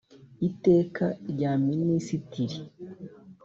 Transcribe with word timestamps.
iteka 0.47 1.05
rya 1.31 1.51
minisitiri 1.67 2.57